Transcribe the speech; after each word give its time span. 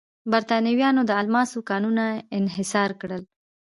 برېټانویانو 0.31 1.01
د 1.07 1.11
الماسو 1.21 1.59
کانونه 1.69 2.05
انحصار 2.37 2.91
کړل. 3.01 3.21